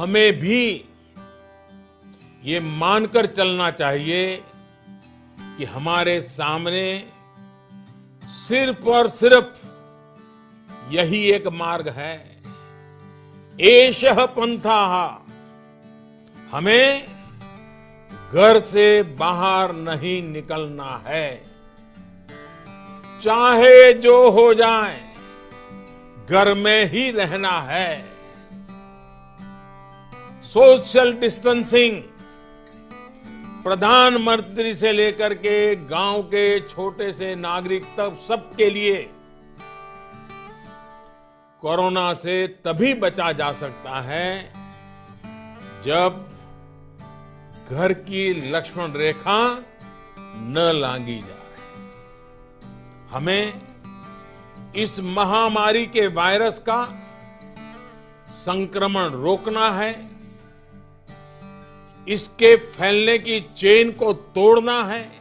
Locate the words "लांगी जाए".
50.74-51.64